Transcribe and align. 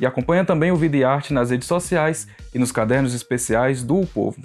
E 0.00 0.06
acompanha 0.06 0.44
também 0.44 0.70
o 0.70 0.76
Vida 0.76 0.96
e 0.96 1.02
Arte 1.02 1.32
nas 1.32 1.50
redes 1.50 1.66
sociais 1.66 2.28
e 2.54 2.58
nos 2.58 2.70
cadernos 2.70 3.14
especiais 3.14 3.82
do 3.82 4.00
o 4.00 4.06
Povo. 4.06 4.40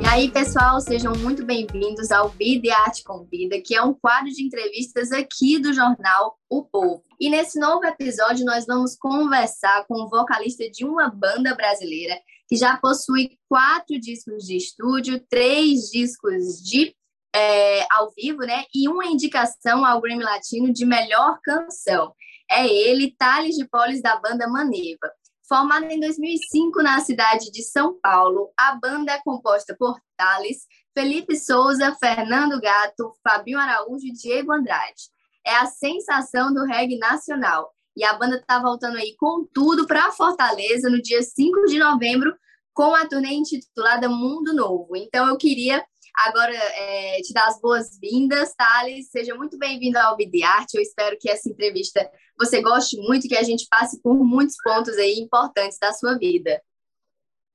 E 0.00 0.06
aí, 0.06 0.30
pessoal, 0.30 0.80
sejam 0.80 1.12
muito 1.16 1.44
bem-vindos 1.44 2.10
ao 2.10 2.30
Vida 2.30 2.68
e 2.68 2.70
Arte 2.70 3.04
Convida, 3.04 3.60
que 3.60 3.74
é 3.74 3.82
um 3.82 3.92
quadro 3.92 4.30
de 4.30 4.42
entrevistas 4.44 5.12
aqui 5.12 5.58
do 5.58 5.74
jornal 5.74 6.38
O 6.48 6.62
Povo. 6.62 7.04
E 7.20 7.28
nesse 7.28 7.58
novo 7.58 7.84
episódio, 7.84 8.46
nós 8.46 8.64
vamos 8.64 8.96
conversar 8.96 9.84
com 9.86 10.04
o 10.04 10.08
vocalista 10.08 10.70
de 10.70 10.86
uma 10.86 11.10
banda 11.10 11.54
brasileira 11.54 12.18
que 12.48 12.56
já 12.56 12.76
possui 12.78 13.38
quatro 13.48 13.98
discos 13.98 14.44
de 14.44 14.56
estúdio, 14.56 15.22
três 15.28 15.90
discos 15.90 16.62
de 16.62 16.94
é, 17.34 17.86
ao 17.90 18.12
vivo, 18.16 18.40
né? 18.40 18.64
E 18.72 18.88
uma 18.88 19.06
indicação 19.06 19.84
ao 19.84 20.00
Grammy 20.00 20.22
Latino 20.22 20.72
de 20.72 20.86
melhor 20.86 21.38
canção. 21.42 22.14
É 22.50 22.66
ele, 22.66 23.14
Thales 23.18 23.56
de 23.56 23.66
Polis, 23.66 24.00
da 24.00 24.16
banda 24.16 24.46
Maneva. 24.46 25.10
Formada 25.48 25.92
em 25.92 26.00
2005 26.00 26.82
na 26.82 27.00
cidade 27.00 27.50
de 27.50 27.62
São 27.62 27.98
Paulo, 28.00 28.50
a 28.56 28.76
banda 28.76 29.12
é 29.12 29.20
composta 29.22 29.76
por 29.78 30.00
Thales, 30.16 30.66
Felipe 30.96 31.36
Souza, 31.36 31.94
Fernando 31.96 32.60
Gato, 32.60 33.12
Fabinho 33.22 33.58
Araújo 33.58 34.06
e 34.06 34.12
Diego 34.12 34.52
Andrade. 34.52 35.10
É 35.44 35.56
a 35.56 35.66
sensação 35.66 36.54
do 36.54 36.64
reggae 36.64 36.96
nacional. 36.96 37.70
E 37.96 38.04
a 38.04 38.14
banda 38.14 38.36
está 38.36 38.58
voltando 38.58 38.96
aí 38.96 39.14
com 39.18 39.46
tudo 39.52 39.86
para 39.86 40.10
Fortaleza 40.12 40.88
no 40.88 41.02
dia 41.02 41.22
5 41.22 41.66
de 41.66 41.78
novembro, 41.78 42.34
com 42.72 42.94
a 42.94 43.06
turnê 43.06 43.34
intitulada 43.34 44.08
Mundo 44.08 44.52
Novo. 44.54 44.96
Então 44.96 45.28
eu 45.28 45.36
queria 45.36 45.84
Agora, 46.16 46.54
é, 46.54 47.20
te 47.22 47.32
dar 47.32 47.48
as 47.48 47.60
boas-vindas, 47.60 48.54
Thales. 48.54 49.10
Seja 49.10 49.34
muito 49.34 49.58
bem-vindo 49.58 49.98
ao 49.98 50.16
Arte. 50.44 50.76
Eu 50.76 50.82
espero 50.82 51.16
que 51.18 51.28
essa 51.28 51.48
entrevista 51.48 52.08
você 52.38 52.62
goste 52.62 52.96
muito 52.98 53.26
que 53.26 53.36
a 53.36 53.42
gente 53.42 53.66
passe 53.68 54.00
por 54.00 54.14
muitos 54.24 54.56
pontos 54.62 54.96
aí 54.96 55.18
importantes 55.18 55.76
da 55.78 55.92
sua 55.92 56.16
vida. 56.16 56.62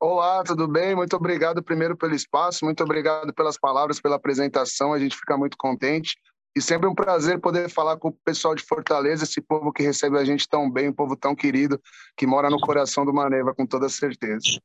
Olá, 0.02 0.44
tudo 0.44 0.68
bem? 0.68 0.96
Muito 0.96 1.16
obrigado 1.16 1.64
primeiro 1.64 1.96
pelo 1.96 2.16
espaço, 2.16 2.64
muito 2.64 2.82
obrigado 2.84 3.34
pelas 3.34 3.58
palavras, 3.58 4.00
pela 4.00 4.16
apresentação. 4.16 4.94
A 4.94 5.00
gente 5.00 5.16
fica 5.16 5.38
muito 5.38 5.58
contente. 5.58 6.18
E 6.56 6.62
sempre 6.62 6.88
um 6.88 6.96
prazer 6.96 7.40
poder 7.40 7.70
falar 7.70 7.98
com 7.98 8.10
o 8.10 8.18
pessoal 8.26 8.56
de 8.56 8.64
Fortaleza, 8.64 9.24
esse 9.24 9.40
povo 9.40 9.72
que 9.72 9.84
recebe 9.84 10.18
a 10.18 10.26
gente 10.26 10.48
tão 10.48 10.70
bem, 10.70 10.90
um 10.90 10.94
povo 10.94 11.16
tão 11.16 11.36
querido, 11.36 11.80
que 12.18 12.26
mora 12.26 12.50
no 12.50 12.60
coração 12.60 13.06
do 13.06 13.14
Maneva, 13.14 13.54
com 13.54 13.66
toda 13.66 13.88
certeza. 13.88 14.60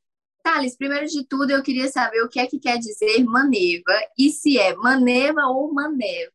Thales, 0.45 0.77
primeiro 0.77 1.07
de 1.07 1.25
tudo 1.25 1.49
eu 1.49 1.63
queria 1.63 1.87
saber 1.87 2.21
o 2.21 2.29
que 2.29 2.39
é 2.39 2.45
que 2.45 2.59
quer 2.59 2.77
dizer 2.77 3.23
maneva 3.23 3.99
e 4.15 4.29
se 4.29 4.59
é 4.59 4.75
maneva 4.75 5.41
ou 5.47 5.73
maneva. 5.73 6.31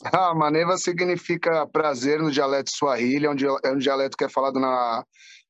Ah, 0.12 0.32
maneva 0.32 0.78
significa 0.78 1.66
prazer 1.66 2.20
no 2.20 2.30
dialeto 2.30 2.70
Swahili, 2.70 3.26
é 3.26 3.30
um 3.72 3.78
dialeto 3.78 4.16
que 4.16 4.22
é 4.22 4.28
falado 4.28 4.60
na, 4.60 5.04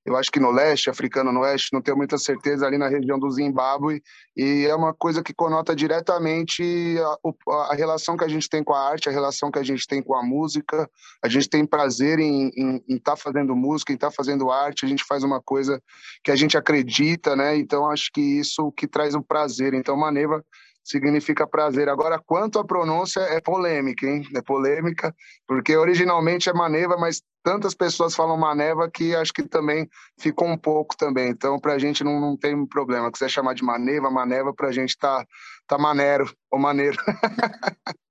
eu 0.09 0.17
acho 0.17 0.31
que 0.31 0.41
no 0.41 0.51
leste, 0.51 0.89
africano 0.89 1.31
no 1.31 1.41
oeste, 1.41 1.71
não 1.71 1.83
tenho 1.83 1.97
muita 1.97 2.17
certeza, 2.17 2.67
ali 2.67 2.79
na 2.79 2.89
região 2.89 3.19
do 3.19 3.31
Zimbábue, 3.31 4.03
e 4.35 4.65
é 4.67 4.75
uma 4.75 4.95
coisa 4.95 5.23
que 5.23 5.35
conota 5.35 5.77
diretamente 5.77 6.63
a, 6.99 7.73
a, 7.73 7.75
relação 7.75 8.17
que 8.17 8.25
a 8.25 8.29
gente 8.29 8.49
tem 8.49 8.65
com 8.65 8.73
a 8.73 8.89
arte, 8.89 9.11
a 9.11 9.13
relação 9.13 9.51
que 9.51 9.59
a 9.59 9.63
gente 9.63 9.87
tem 9.87 10.03
com 10.03 10.15
a 10.15 10.23
música, 10.23 10.89
a 11.23 11.29
gente 11.29 11.47
tem 11.47 11.67
prazer 11.67 12.19
em 12.19 12.51
estar 12.89 13.13
tá 13.13 13.17
fazendo 13.17 13.55
música, 13.55 13.93
em 13.93 13.97
estar 13.97 14.09
tá 14.09 14.15
fazendo 14.17 14.51
arte, 14.51 14.87
a 14.87 14.89
gente 14.89 15.05
faz 15.05 15.23
uma 15.23 15.43
coisa 15.43 15.79
que 16.25 16.31
a 16.31 16.37
gente 16.37 16.57
acredita, 16.57 17.37
né? 17.37 17.55
Então, 17.59 17.91
acho 17.91 18.11
que 18.11 18.23
isso 18.23 18.73
que 18.73 18.89
traz 18.89 19.15
o 19.15 19.23
prazer. 19.23 19.75
Então, 19.75 19.95
Maneva 19.95 20.43
significa 20.89 21.47
prazer. 21.47 21.89
Agora, 21.89 22.19
quanto 22.19 22.59
à 22.59 22.65
pronúncia, 22.65 23.21
é 23.21 23.41
polêmica, 23.41 24.07
hein? 24.07 24.27
É 24.35 24.41
polêmica, 24.41 25.15
porque 25.47 25.77
originalmente 25.77 26.49
é 26.49 26.53
Maneva, 26.53 26.97
mas 26.97 27.23
tantas 27.43 27.75
pessoas 27.75 28.15
falam 28.15 28.37
Maneva 28.37 28.91
que 28.91 29.15
acho 29.15 29.33
que 29.33 29.43
também 29.43 29.89
ficou 30.19 30.49
um 30.49 30.57
pouco 30.57 30.97
também. 30.97 31.29
Então, 31.29 31.59
para 31.59 31.75
a 31.75 31.79
gente 31.79 32.03
não, 32.03 32.19
não 32.19 32.37
tem 32.37 32.67
problema. 32.67 33.07
Se 33.07 33.13
quiser 33.13 33.29
chamar 33.29 33.55
de 33.55 33.63
Maneva, 33.63 34.11
Maneva, 34.11 34.55
para 34.55 34.69
a 34.69 34.73
gente 34.73 34.97
tá, 34.97 35.25
tá 35.67 35.77
maneiro 35.77 36.33
ou 36.51 36.59
maneiro. 36.59 36.97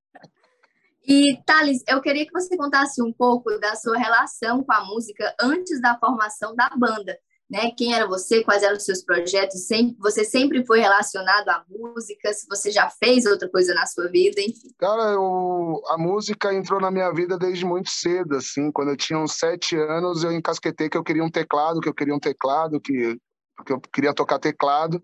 E, 1.10 1.42
Thales, 1.46 1.82
eu 1.88 2.02
queria 2.02 2.26
que 2.26 2.34
você 2.34 2.58
contasse 2.58 3.02
um 3.02 3.14
pouco 3.14 3.58
da 3.60 3.78
sua 3.78 3.98
relação 3.98 4.62
com 4.62 4.74
a 4.74 4.84
música 4.84 5.34
antes 5.42 5.80
da 5.80 5.98
formação 5.98 6.54
da 6.54 6.70
banda 6.76 7.18
né? 7.50 7.72
Quem 7.78 7.94
era 7.94 8.08
você? 8.08 8.44
Quais 8.44 8.62
eram 8.62 8.76
os 8.76 8.84
seus 8.84 9.04
projetos? 9.04 9.66
Sempre, 9.66 9.96
você 10.00 10.24
sempre 10.24 10.66
foi 10.66 10.80
relacionado 10.80 11.48
à 11.50 11.64
música? 11.70 12.34
Se 12.34 12.46
você 12.48 12.72
já 12.72 12.90
fez 12.90 13.26
outra 13.26 13.50
coisa 13.50 13.74
na 13.74 13.86
sua 13.86 14.08
vida, 14.10 14.42
enfim. 14.42 14.70
Cara, 14.78 15.14
eu, 15.14 15.82
a 15.88 15.98
música 15.98 16.54
entrou 16.54 16.80
na 16.80 16.92
minha 16.92 17.12
vida 17.12 17.38
desde 17.38 17.66
muito 17.66 17.90
cedo, 17.90 18.36
assim. 18.36 18.72
Quando 18.72 18.90
eu 18.90 18.98
tinha 18.98 19.18
uns 19.18 19.34
sete 19.34 19.78
anos, 19.78 20.24
eu 20.24 20.32
encasquetei 20.32 20.90
que 20.90 20.98
eu 20.98 21.04
queria 21.04 21.24
um 21.24 21.32
teclado, 21.32 21.80
que 21.80 21.90
eu 21.90 21.94
queria 21.94 22.16
um 22.16 22.20
teclado, 22.20 22.82
que 22.82 23.18
porque 23.58 23.74
eu 23.74 23.82
queria 23.92 24.14
tocar 24.14 24.38
teclado. 24.38 25.02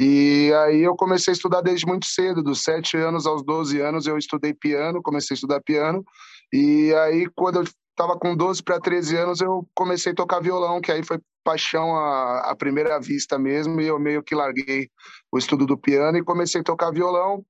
E 0.00 0.52
aí 0.64 0.82
eu 0.82 0.96
comecei 0.96 1.30
a 1.30 1.36
estudar 1.36 1.60
desde 1.60 1.86
muito 1.86 2.06
cedo, 2.06 2.42
dos 2.42 2.64
sete 2.64 2.96
anos 2.96 3.24
aos 3.24 3.44
12 3.44 3.80
anos 3.80 4.06
eu 4.06 4.18
estudei 4.18 4.52
piano, 4.52 5.00
comecei 5.00 5.34
a 5.34 5.36
estudar 5.36 5.60
piano. 5.60 6.04
E 6.52 6.92
aí 6.94 7.28
quando 7.36 7.60
eu 7.60 7.62
estava 7.62 8.18
com 8.18 8.36
12 8.36 8.64
para 8.64 8.80
13 8.80 9.16
anos 9.16 9.40
eu 9.40 9.64
comecei 9.74 10.10
a 10.10 10.14
tocar 10.16 10.40
violão, 10.40 10.80
que 10.80 10.90
aí 10.90 11.04
foi 11.04 11.20
paixão 11.44 11.94
à, 11.94 12.50
à 12.50 12.56
primeira 12.56 12.98
vista 12.98 13.38
mesmo, 13.38 13.80
e 13.80 13.86
eu 13.86 13.98
meio 13.98 14.22
que 14.22 14.34
larguei 14.34 14.88
o 15.30 15.38
estudo 15.38 15.66
do 15.66 15.76
piano 15.76 16.18
e 16.18 16.24
comecei 16.24 16.60
a 16.60 16.64
tocar 16.64 16.90
violão. 16.90 17.44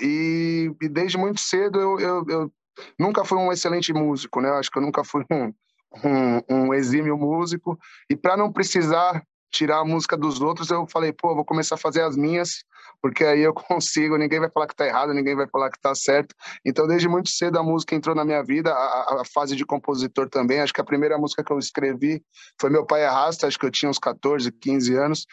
E, 0.00 0.70
e 0.80 0.88
desde 0.88 1.18
muito 1.18 1.40
cedo 1.40 1.80
eu, 1.80 1.98
eu, 1.98 2.24
eu, 2.28 2.52
nunca 2.98 3.24
fui 3.24 3.38
um 3.38 3.52
excelente 3.52 3.92
músico, 3.92 4.40
né? 4.40 4.50
Acho 4.50 4.70
que 4.70 4.78
eu 4.78 4.82
nunca 4.82 5.02
fui 5.02 5.24
um, 5.30 5.52
um, 6.04 6.40
um 6.50 6.74
exímio 6.74 7.16
músico. 7.16 7.78
E 8.08 8.14
para 8.14 8.36
não 8.36 8.52
precisar 8.52 9.22
tirar 9.50 9.78
a 9.78 9.84
música 9.84 10.16
dos 10.16 10.40
outros, 10.40 10.70
eu 10.70 10.86
falei, 10.86 11.12
pô, 11.12 11.34
vou 11.34 11.44
começar 11.44 11.76
a 11.76 11.78
fazer 11.78 12.02
as 12.02 12.16
minhas, 12.16 12.64
porque 13.04 13.22
aí 13.22 13.42
eu 13.42 13.52
consigo, 13.52 14.16
ninguém 14.16 14.40
vai 14.40 14.48
falar 14.48 14.66
que 14.66 14.74
tá 14.74 14.86
errado, 14.86 15.12
ninguém 15.12 15.36
vai 15.36 15.46
falar 15.46 15.70
que 15.70 15.78
tá 15.78 15.94
certo. 15.94 16.34
Então, 16.64 16.86
desde 16.86 17.06
muito 17.06 17.28
cedo 17.28 17.58
a 17.58 17.62
música 17.62 17.94
entrou 17.94 18.16
na 18.16 18.24
minha 18.24 18.42
vida, 18.42 18.72
a, 18.72 19.20
a 19.20 19.22
fase 19.26 19.54
de 19.54 19.66
compositor 19.66 20.26
também. 20.30 20.60
Acho 20.60 20.72
que 20.72 20.80
a 20.80 20.84
primeira 20.84 21.18
música 21.18 21.44
que 21.44 21.52
eu 21.52 21.58
escrevi 21.58 22.22
foi 22.58 22.70
Meu 22.70 22.86
Pai 22.86 23.04
Arrasta, 23.04 23.46
acho 23.46 23.58
que 23.58 23.66
eu 23.66 23.70
tinha 23.70 23.90
uns 23.90 23.98
14, 23.98 24.50
15 24.50 24.94
anos. 24.96 25.26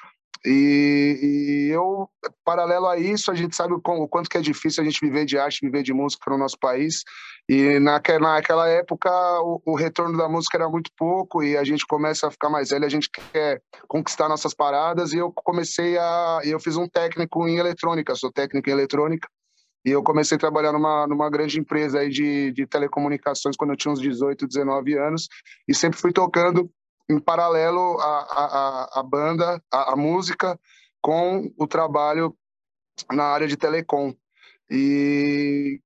E, 0.45 1.67
e, 1.69 1.71
eu, 1.71 2.09
paralelo 2.43 2.87
a 2.87 2.97
isso, 2.97 3.31
a 3.31 3.35
gente 3.35 3.55
sabe 3.55 3.73
o, 3.73 4.07
quanto 4.07 4.29
que 4.29 4.37
é 4.37 4.41
difícil 4.41 4.81
a 4.81 4.85
gente 4.85 4.99
viver 4.99 5.23
de 5.25 5.37
arte, 5.37 5.59
viver 5.61 5.83
de 5.83 5.93
música 5.93 6.31
no 6.31 6.37
nosso 6.37 6.57
país. 6.59 7.03
E 7.47 7.79
naquela, 7.79 8.33
naquela 8.33 8.67
época, 8.67 9.09
o, 9.41 9.61
o, 9.65 9.75
retorno 9.75 10.17
da 10.17 10.27
música 10.27 10.57
era 10.57 10.69
muito 10.69 10.89
pouco 10.97 11.43
e 11.43 11.57
a 11.57 11.63
gente 11.63 11.85
começa 11.85 12.27
a 12.27 12.31
ficar 12.31 12.49
mais 12.49 12.69
velho, 12.69 12.85
a 12.85 12.89
gente 12.89 13.09
quer 13.09 13.61
conquistar 13.87 14.29
nossas 14.29 14.53
paradas. 14.53 15.13
E 15.13 15.17
eu 15.17 15.31
comecei 15.31 15.97
a. 15.97 16.41
Eu 16.43 16.59
fiz 16.59 16.75
um 16.75 16.87
técnico 16.87 17.47
em 17.47 17.57
eletrônica, 17.57 18.15
sou 18.15 18.31
técnico 18.31 18.69
em 18.69 18.73
eletrônica. 18.73 19.27
E 19.85 19.89
eu 19.89 20.03
comecei 20.03 20.37
a 20.37 20.39
trabalhar 20.39 20.71
numa, 20.71 21.07
numa 21.07 21.29
grande 21.29 21.59
empresa 21.59 21.99
aí 21.99 22.09
de, 22.09 22.51
de 22.51 22.67
telecomunicações 22.67 23.55
quando 23.57 23.71
eu 23.71 23.77
tinha 23.77 23.91
uns 23.91 23.99
18, 23.99 24.47
19 24.47 24.95
anos. 24.97 25.27
E 25.67 25.73
sempre 25.73 25.99
fui 25.99 26.13
tocando 26.13 26.69
em 27.11 27.19
paralelo 27.19 27.99
a, 27.99 28.05
a, 28.05 28.99
a 28.99 29.03
banda, 29.03 29.61
a, 29.71 29.93
a, 29.93 29.95
música, 29.95 30.59
com 31.01 31.51
o 31.57 31.67
trabalho 31.67 32.35
na 33.11 33.25
área 33.25 33.47
de 33.47 33.57
telecom. 33.57 34.13
E, 34.69 35.81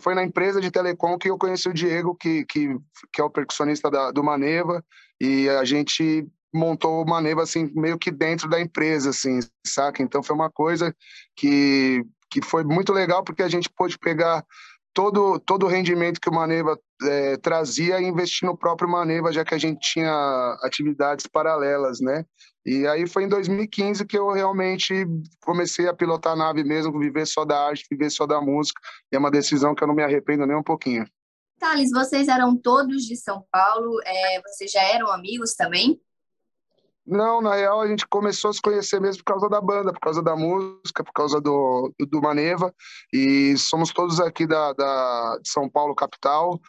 foi 0.00 0.14
na 0.14 0.22
empresa 0.22 0.60
de 0.60 0.70
telecom 0.70 1.16
que 1.16 1.30
eu 1.30 1.38
conheci 1.38 1.68
o 1.68 1.74
Diego, 1.74 2.14
que, 2.14 2.44
que, 2.44 2.76
que 3.12 3.20
é 3.20 3.24
o 3.24 3.30
percussionista 3.30 3.90
da, 3.90 4.10
do 4.10 4.22
Maneva, 4.22 4.84
e 5.18 5.48
a 5.48 5.64
gente 5.64 6.28
montou 6.54 7.02
o 7.02 7.08
Maneva 7.08 7.42
assim 7.42 7.70
meio 7.74 7.98
que 7.98 8.10
dentro 8.10 8.48
da 8.48 8.60
empresa 8.60 9.10
assim 9.10 9.40
saca 9.66 10.02
então 10.02 10.22
foi 10.22 10.34
uma 10.34 10.50
coisa 10.50 10.94
que 11.34 12.02
que 12.30 12.40
foi 12.40 12.64
muito 12.64 12.92
legal 12.92 13.22
porque 13.22 13.42
a 13.42 13.48
gente 13.48 13.68
pôde 13.68 13.98
pegar 13.98 14.44
todo, 14.96 15.38
todo 15.38 15.66
o 15.66 15.68
rendimento 15.68 16.18
que 16.18 16.30
o 16.30 16.32
Maneva 16.32 16.80
é, 17.02 17.36
trazia 17.36 18.00
e 18.00 18.06
investir 18.06 18.48
no 18.48 18.56
próprio 18.56 18.88
Maneva, 18.88 19.30
já 19.30 19.44
que 19.44 19.54
a 19.54 19.58
gente 19.58 19.78
tinha 19.92 20.58
atividades 20.62 21.26
paralelas, 21.26 22.00
né? 22.00 22.24
E 22.64 22.86
aí 22.86 23.06
foi 23.06 23.24
em 23.24 23.28
2015 23.28 24.06
que 24.06 24.16
eu 24.16 24.30
realmente 24.30 25.06
comecei 25.44 25.86
a 25.86 25.92
pilotar 25.92 26.32
a 26.32 26.36
nave 26.36 26.64
mesmo, 26.64 26.98
viver 26.98 27.26
só 27.26 27.44
da 27.44 27.66
arte, 27.66 27.84
viver 27.90 28.08
só 28.08 28.26
da 28.26 28.40
música, 28.40 28.80
e 29.12 29.16
é 29.16 29.18
uma 29.18 29.30
decisão 29.30 29.74
que 29.74 29.84
eu 29.84 29.88
não 29.88 29.94
me 29.94 30.02
arrependo 30.02 30.46
nem 30.46 30.56
um 30.56 30.62
pouquinho. 30.62 31.04
Thales, 31.58 31.90
vocês 31.90 32.26
eram 32.26 32.56
todos 32.56 33.02
de 33.02 33.16
São 33.16 33.44
Paulo, 33.52 34.00
é, 34.02 34.40
vocês 34.40 34.72
já 34.72 34.82
eram 34.82 35.12
amigos 35.12 35.54
também? 35.54 36.00
Não, 37.06 37.40
na 37.40 37.54
real 37.54 37.80
a 37.80 37.86
gente 37.86 38.04
começou 38.08 38.50
a 38.50 38.52
se 38.52 38.60
conhecer 38.60 39.00
mesmo 39.00 39.22
por 39.22 39.32
causa 39.32 39.48
da 39.48 39.60
banda, 39.60 39.92
por 39.92 40.00
causa 40.00 40.20
da 40.20 40.34
música, 40.34 41.04
por 41.04 41.12
causa 41.12 41.40
do, 41.40 41.92
do 42.00 42.20
Maneva. 42.20 42.74
E 43.12 43.56
somos 43.56 43.92
todos 43.92 44.18
aqui 44.18 44.46
da, 44.46 44.72
da, 44.72 45.38
de 45.40 45.48
São 45.48 45.68
Paulo, 45.68 45.94
capital. 45.94 46.60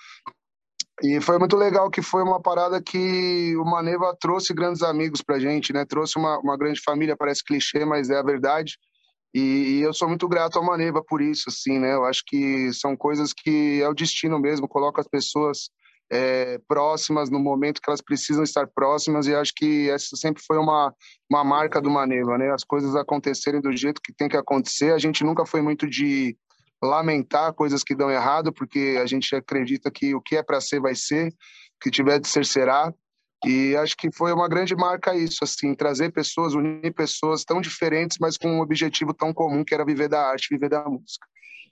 E 1.03 1.19
foi 1.21 1.39
muito 1.39 1.55
legal 1.55 1.89
que 1.89 2.01
foi 2.01 2.21
uma 2.21 2.41
parada 2.41 2.81
que 2.81 3.55
o 3.57 3.65
Maneva 3.65 4.15
trouxe 4.19 4.53
grandes 4.53 4.83
amigos 4.83 5.21
pra 5.21 5.39
gente, 5.39 5.73
né? 5.73 5.85
Trouxe 5.85 6.17
uma, 6.17 6.39
uma 6.39 6.57
grande 6.57 6.81
família, 6.81 7.17
parece 7.17 7.43
clichê, 7.43 7.83
mas 7.83 8.09
é 8.09 8.17
a 8.17 8.23
verdade. 8.23 8.77
E, 9.33 9.77
e, 9.77 9.81
eu 9.81 9.93
sou 9.93 10.07
muito 10.07 10.27
grato 10.27 10.57
ao 10.57 10.65
Maneva 10.65 11.03
por 11.03 11.21
isso, 11.21 11.49
assim, 11.49 11.79
né? 11.79 11.93
Eu 11.93 12.05
acho 12.05 12.23
que 12.25 12.71
são 12.73 12.95
coisas 12.95 13.33
que 13.33 13.81
é 13.81 13.89
o 13.89 13.93
destino 13.93 14.39
mesmo, 14.39 14.67
coloca 14.67 15.01
as 15.01 15.07
pessoas 15.07 15.69
é, 16.11 16.59
próximas 16.67 17.29
no 17.29 17.39
momento 17.39 17.81
que 17.81 17.89
elas 17.89 18.01
precisam 18.01 18.43
estar 18.43 18.67
próximas 18.67 19.27
e 19.27 19.35
acho 19.35 19.53
que 19.55 19.89
essa 19.89 20.15
sempre 20.15 20.41
foi 20.45 20.57
uma, 20.57 20.93
uma 21.29 21.43
marca 21.43 21.81
do 21.81 21.89
Maneva, 21.89 22.37
né? 22.37 22.51
As 22.51 22.63
coisas 22.63 22.95
acontecerem 22.95 23.61
do 23.61 23.75
jeito 23.75 24.01
que 24.01 24.13
tem 24.13 24.29
que 24.29 24.37
acontecer. 24.37 24.93
A 24.93 24.99
gente 24.99 25.23
nunca 25.23 25.45
foi 25.45 25.61
muito 25.61 25.87
de 25.87 26.37
lamentar 26.81 27.53
coisas 27.53 27.83
que 27.83 27.95
dão 27.95 28.09
errado, 28.09 28.53
porque 28.53 28.97
a 29.01 29.05
gente 29.05 29.35
acredita 29.35 29.91
que 29.91 30.15
o 30.15 30.21
que 30.21 30.37
é 30.37 30.43
para 30.43 30.61
ser 30.61 30.79
vai 30.79 30.95
ser, 30.95 31.27
o 31.27 31.79
que 31.81 31.91
tiver 31.91 32.19
de 32.19 32.27
ser 32.27 32.45
será. 32.45 32.93
E 33.45 33.75
acho 33.75 33.95
que 33.95 34.11
foi 34.11 34.33
uma 34.33 34.47
grande 34.47 34.75
marca 34.75 35.15
isso, 35.15 35.43
assim, 35.43 35.75
trazer 35.75 36.11
pessoas, 36.11 36.55
unir 36.55 36.91
pessoas 36.93 37.43
tão 37.43 37.61
diferentes, 37.61 38.17
mas 38.19 38.35
com 38.35 38.49
um 38.49 38.61
objetivo 38.61 39.13
tão 39.13 39.31
comum 39.31 39.63
que 39.63 39.73
era 39.73 39.85
viver 39.85 40.09
da 40.09 40.27
arte, 40.27 40.47
viver 40.49 40.69
da 40.69 40.83
música. 40.85 41.27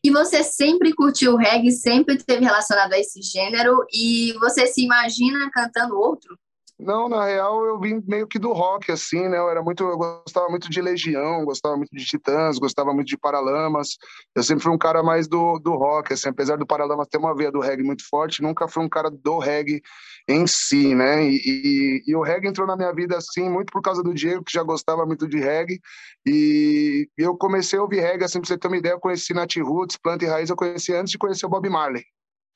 E 0.06 0.12
você 0.12 0.44
sempre 0.44 0.94
curtiu 0.94 1.36
reggae, 1.36 1.72
sempre 1.72 2.16
teve 2.16 2.46
relacionado 2.46 2.94
a 2.94 3.00
esse 3.00 3.24
gênero, 3.24 3.84
e 3.92 4.34
você 4.34 4.68
se 4.68 4.84
imagina 4.84 5.50
cantando 5.52 5.98
outro? 5.98 6.38
Não, 6.78 7.08
na 7.08 7.24
real 7.24 7.66
eu 7.66 7.80
vim 7.80 8.04
meio 8.06 8.28
que 8.28 8.38
do 8.38 8.52
rock, 8.52 8.92
assim, 8.92 9.30
né? 9.30 9.38
Eu 9.38 9.50
era 9.50 9.64
muito, 9.64 9.82
eu 9.82 9.98
gostava 9.98 10.50
muito 10.50 10.70
de 10.70 10.82
Legião, 10.82 11.46
gostava 11.46 11.78
muito 11.78 11.96
de 11.96 12.04
Titãs, 12.04 12.60
gostava 12.60 12.94
muito 12.94 13.08
de 13.08 13.18
Paralamas. 13.18 13.98
Eu 14.36 14.44
sempre 14.44 14.64
fui 14.64 14.74
um 14.74 14.78
cara 14.78 15.02
mais 15.02 15.26
do, 15.26 15.58
do 15.60 15.74
rock, 15.74 16.12
assim, 16.12 16.28
apesar 16.28 16.58
do 16.58 16.66
Paralamas 16.68 17.08
ter 17.08 17.18
uma 17.18 17.34
veia 17.34 17.50
do 17.50 17.62
reggae 17.62 17.82
muito 17.82 18.04
forte, 18.10 18.42
nunca 18.42 18.68
fui 18.68 18.84
um 18.84 18.90
cara 18.90 19.10
do 19.10 19.40
reggae 19.40 19.82
em 20.28 20.46
si, 20.46 20.94
né? 20.94 21.24
E, 21.24 21.38
e, 21.46 22.04
e 22.08 22.16
o 22.16 22.22
reggae 22.22 22.50
entrou 22.50 22.68
na 22.68 22.76
minha 22.76 22.94
vida, 22.94 23.16
assim, 23.18 23.50
muito 23.50 23.72
por 23.72 23.82
causa 23.82 24.04
do 24.04 24.14
Diego, 24.14 24.44
que 24.44 24.52
já 24.52 24.62
gostava 24.64 25.06
muito 25.06 25.30
de 25.30 25.40
reggae. 25.40 25.80
E 26.26 27.08
eu 27.18 27.38
comecei 27.38 27.80
a 27.80 27.84
ouvir 27.84 28.02
reggae, 28.02 28.26
assim, 28.26 28.42
pra 28.42 28.50
você 28.50 28.58
ter 28.58 28.68
uma 28.68 28.78
ideia, 28.78 28.94
eu 28.94 29.00
conheci 29.00 29.34
Nat 29.34 29.56
Roots, 29.58 29.96
Planta 29.96 30.26
e 30.26 30.28
Raiz, 30.28 30.50
eu 30.50 30.58
conheci 30.58 30.94
antes 30.94 31.12
de 31.12 31.18
conhecer 31.18 31.46
o 31.46 31.50
Bob 31.50 31.70
Marley 31.70 32.04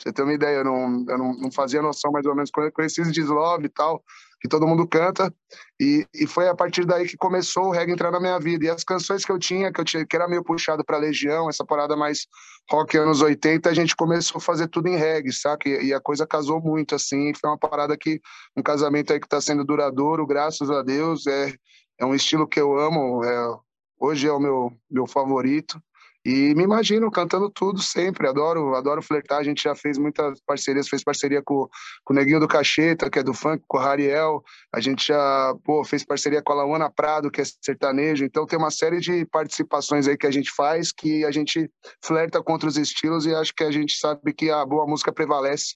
você 0.02 0.14
ter 0.14 0.24
uma 0.24 0.34
ideia, 0.34 0.58
eu 0.58 0.64
não, 0.64 1.06
eu 1.08 1.18
não, 1.18 1.52
fazia 1.52 1.82
noção 1.82 2.12
mais 2.12 2.26
ou 2.26 2.34
menos 2.34 2.50
conheci 2.74 3.02
Love 3.24 3.66
e 3.66 3.70
tal, 3.70 4.04
que 4.40 4.48
todo 4.48 4.66
mundo 4.66 4.88
canta, 4.88 5.34
e, 5.80 6.08
e 6.14 6.26
foi 6.26 6.48
a 6.48 6.56
partir 6.56 6.86
daí 6.86 7.06
que 7.06 7.18
começou 7.18 7.66
o 7.66 7.72
reggae 7.72 7.92
entrar 7.92 8.10
na 8.10 8.20
minha 8.20 8.40
vida. 8.40 8.66
E 8.66 8.70
as 8.70 8.84
canções 8.84 9.26
que 9.26 9.32
eu 9.32 9.38
tinha, 9.38 9.72
que 9.72 9.82
eu 9.82 9.86
tinha, 9.86 10.06
que 10.06 10.16
era 10.16 10.28
meio 10.28 10.44
puxado 10.44 10.84
para 10.86 10.98
Legião, 10.98 11.50
essa 11.50 11.66
parada 11.66 11.96
mais 11.98 12.26
rock 12.72 12.98
anos 12.98 13.22
80, 13.22 13.70
a 13.70 13.74
gente 13.74 13.96
começou 13.96 14.38
a 14.38 14.42
fazer 14.42 14.68
tudo 14.70 14.88
em 14.88 14.96
reggae, 14.96 15.34
saca? 15.34 15.68
E, 15.68 15.88
e 15.88 15.94
a 15.94 16.00
coisa 16.00 16.26
casou 16.26 16.62
muito, 16.62 16.96
assim, 16.96 17.34
foi 17.34 17.50
uma 17.50 17.58
parada 17.58 17.98
que, 17.98 18.22
um 18.56 18.64
casamento 18.64 19.12
aí 19.12 19.20
que 19.20 19.26
está 19.26 19.42
sendo 19.42 19.66
duradouro, 19.66 20.26
graças 20.26 20.70
a 20.72 20.82
Deus, 20.82 21.28
é, 21.28 21.54
é 22.00 22.06
um 22.06 22.16
estilo 22.16 22.48
que 22.48 22.62
eu 22.62 22.80
amo, 22.80 23.24
é, 23.26 23.58
hoje 24.00 24.28
é 24.28 24.32
o 24.32 24.40
meu, 24.40 24.72
meu 24.90 25.06
favorito, 25.06 25.82
e 26.24 26.54
me 26.54 26.64
imagino 26.64 27.10
cantando 27.10 27.50
tudo 27.50 27.82
sempre, 27.82 28.28
adoro, 28.28 28.76
adoro 28.76 29.02
flertar. 29.02 29.40
A 29.40 29.44
gente 29.44 29.64
já 29.64 29.74
fez 29.74 29.98
muitas 29.98 30.40
parcerias, 30.42 30.90
fez 30.90 31.04
parceria 31.04 31.42
com, 31.42 31.68
com 32.04 32.14
o 32.14 32.16
Neguinho 32.16 32.42
do 32.42 32.48
Cacheta, 32.48 33.10
que 33.10 33.20
é 33.20 33.24
do 33.24 33.34
funk, 33.34 33.64
com 33.68 33.78
o 33.78 33.82
Rariel. 33.82 34.44
A 34.74 34.82
gente 34.82 35.08
já 35.08 35.56
pô, 35.64 35.84
fez 35.86 36.04
parceria 36.04 36.42
com 36.42 36.52
a 36.52 36.58
Lauana 36.58 36.92
Prado, 36.92 37.32
que 37.32 37.42
é 37.42 37.46
sertanejo. 37.62 38.26
Então 38.26 38.46
tem 38.46 38.60
uma 38.60 38.72
série 38.72 39.00
de 39.00 39.26
participações 39.26 40.08
aí 40.08 40.18
que 40.18 40.28
a 40.28 40.32
gente 40.32 40.52
faz, 40.52 40.92
que 40.92 41.24
a 41.24 41.32
gente 41.32 41.72
flerta 42.04 42.44
contra 42.44 42.68
os 42.68 42.78
estilos 42.78 43.26
e 43.26 43.34
acho 43.34 43.54
que 43.56 43.64
a 43.64 43.72
gente 43.72 43.98
sabe 43.98 44.34
que 44.34 44.52
a 44.52 44.66
boa 44.66 44.86
música 44.86 45.14
prevalece, 45.14 45.76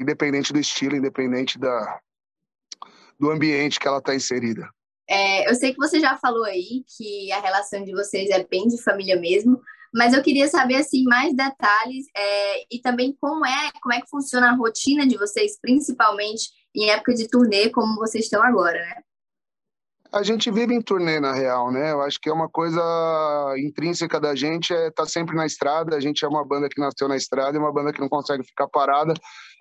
independente 0.00 0.52
do 0.52 0.58
estilo, 0.58 0.96
independente 0.96 1.56
da, 1.56 2.00
do 3.18 3.30
ambiente 3.30 3.78
que 3.78 3.86
ela 3.86 3.98
está 3.98 4.12
inserida. 4.12 4.68
É, 5.08 5.48
eu 5.48 5.54
sei 5.54 5.72
que 5.72 5.78
você 5.78 6.00
já 6.00 6.16
falou 6.16 6.44
aí 6.44 6.82
que 6.96 7.30
a 7.30 7.40
relação 7.40 7.84
de 7.84 7.92
vocês 7.92 8.30
é 8.30 8.42
bem 8.44 8.66
de 8.66 8.82
família 8.82 9.16
mesmo, 9.20 9.60
mas 9.94 10.12
eu 10.12 10.22
queria 10.22 10.48
saber 10.48 10.74
assim 10.76 11.04
mais 11.04 11.34
detalhes 11.34 12.06
é, 12.16 12.64
e 12.70 12.80
também 12.80 13.16
como 13.20 13.46
é 13.46 13.70
como 13.80 13.94
é 13.94 14.00
que 14.00 14.10
funciona 14.10 14.50
a 14.50 14.56
rotina 14.56 15.06
de 15.06 15.16
vocês, 15.16 15.58
principalmente 15.60 16.50
em 16.74 16.90
época 16.90 17.14
de 17.14 17.28
turnê, 17.28 17.70
como 17.70 17.94
vocês 17.94 18.24
estão 18.24 18.42
agora, 18.42 18.78
né? 18.78 19.03
A 20.14 20.22
gente 20.22 20.48
vive 20.48 20.72
em 20.72 20.80
turnê, 20.80 21.18
na 21.18 21.32
real, 21.32 21.72
né? 21.72 21.90
Eu 21.90 22.00
acho 22.00 22.20
que 22.20 22.28
é 22.28 22.32
uma 22.32 22.48
coisa 22.48 22.80
intrínseca 23.58 24.20
da 24.20 24.32
gente, 24.32 24.72
é 24.72 24.88
tá 24.88 25.04
sempre 25.04 25.34
na 25.34 25.44
estrada. 25.44 25.96
A 25.96 26.00
gente 26.00 26.24
é 26.24 26.28
uma 26.28 26.44
banda 26.44 26.68
que 26.68 26.80
nasceu 26.80 27.08
na 27.08 27.16
estrada 27.16 27.56
e 27.56 27.60
uma 27.60 27.72
banda 27.72 27.92
que 27.92 28.00
não 28.00 28.08
consegue 28.08 28.44
ficar 28.44 28.68
parada. 28.68 29.12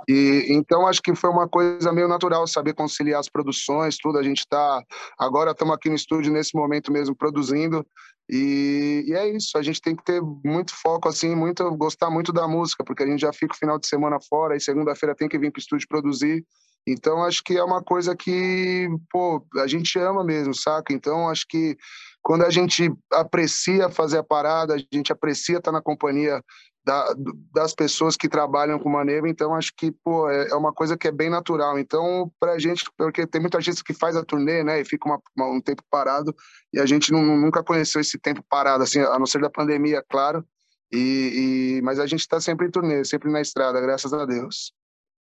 E 0.07 0.45
então 0.49 0.85
acho 0.85 1.01
que 1.01 1.15
foi 1.15 1.31
uma 1.31 1.49
coisa 1.49 1.91
meio 1.91 2.07
natural 2.07 2.45
saber 2.45 2.75
conciliar 2.75 3.19
as 3.19 3.27
produções, 3.27 3.97
tudo. 3.97 4.19
A 4.19 4.23
gente 4.23 4.41
está 4.41 4.83
agora 5.17 5.51
estamos 5.51 5.73
aqui 5.73 5.89
no 5.89 5.95
estúdio 5.95 6.31
nesse 6.31 6.55
momento 6.55 6.91
mesmo 6.91 7.15
produzindo. 7.15 7.83
E, 8.29 9.05
e, 9.07 9.13
é 9.13 9.27
isso, 9.35 9.57
a 9.57 9.61
gente 9.63 9.81
tem 9.81 9.95
que 9.95 10.03
ter 10.03 10.21
muito 10.21 10.71
foco, 10.81 11.09
assim, 11.09 11.35
muito 11.35 11.69
gostar 11.75 12.11
muito 12.11 12.31
da 12.31 12.47
música, 12.47 12.83
porque 12.83 13.03
a 13.03 13.07
gente 13.07 13.19
já 13.19 13.33
fica 13.33 13.53
o 13.53 13.57
final 13.57 13.79
de 13.79 13.87
semana 13.87 14.17
fora 14.29 14.55
e 14.55 14.61
segunda-feira 14.61 15.15
tem 15.15 15.27
que 15.27 15.37
vir 15.37 15.51
para 15.51 15.59
o 15.59 15.61
estúdio 15.61 15.87
produzir. 15.87 16.45
Então, 16.85 17.23
acho 17.23 17.41
que 17.43 17.57
é 17.57 17.63
uma 17.63 17.81
coisa 17.81 18.15
que, 18.15 18.89
pô, 19.09 19.45
a 19.57 19.67
gente 19.67 19.97
ama 19.97 20.23
mesmo, 20.23 20.53
saca? 20.53 20.93
Então, 20.93 21.29
acho 21.29 21.45
que 21.47 21.77
quando 22.21 22.43
a 22.43 22.49
gente 22.49 22.91
aprecia 23.11 23.89
fazer 23.89 24.17
a 24.17 24.23
parada, 24.23 24.75
a 24.75 24.95
gente 24.95 25.11
aprecia 25.11 25.57
estar 25.57 25.71
na 25.71 25.81
companhia 25.81 26.41
da, 26.85 27.15
das 27.53 27.73
pessoas 27.73 28.17
que 28.17 28.27
trabalham 28.27 28.77
com 28.77 28.89
maneira, 28.89 29.27
então 29.29 29.55
acho 29.55 29.71
que 29.75 29.91
pô, 30.03 30.29
é, 30.29 30.49
é, 30.49 30.55
uma 30.55 30.73
coisa 30.73 30.97
que 30.97 31.07
é 31.07 31.11
bem 31.11 31.29
natural. 31.29 31.79
Então, 31.79 32.31
para 32.39 32.53
a 32.53 32.59
gente, 32.59 32.83
porque 32.97 33.25
tem 33.25 33.39
muita 33.39 33.61
gente 33.61 33.83
que 33.83 33.93
faz 33.93 34.15
a 34.15 34.23
turnê, 34.23 34.63
né, 34.63 34.81
e 34.81 34.85
fica 34.85 35.07
uma, 35.07 35.19
uma, 35.35 35.47
um 35.47 35.61
tempo 35.61 35.81
parado, 35.89 36.35
e 36.73 36.79
a 36.79 36.85
gente 36.85 37.11
não, 37.11 37.21
nunca 37.37 37.63
conheceu 37.63 38.01
esse 38.01 38.19
tempo 38.19 38.43
parado, 38.49 38.83
assim, 38.83 38.99
a 38.99 39.17
não 39.17 39.25
ser 39.25 39.41
da 39.41 39.49
pandemia, 39.49 40.03
claro. 40.09 40.45
E, 40.91 41.77
e 41.77 41.81
mas 41.81 41.99
a 41.99 42.05
gente 42.05 42.19
está 42.19 42.39
sempre 42.39 42.67
em 42.67 42.71
turnê, 42.71 43.03
sempre 43.03 43.31
na 43.31 43.41
estrada, 43.41 43.79
graças 43.81 44.13
a 44.13 44.25
Deus. 44.25 44.73